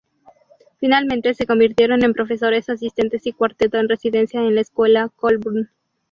Finalmente 0.79 1.35
se 1.35 1.45
convirtieron 1.45 2.03
en 2.03 2.13
profesores 2.13 2.67
asistentes 2.69 3.27
y 3.27 3.33
cuarteto 3.33 3.77
en 3.77 3.87
residencia 3.87 4.39
en 4.39 4.55
la 4.55 4.61
Escuela 4.61 5.09
Colburn. 5.15 5.69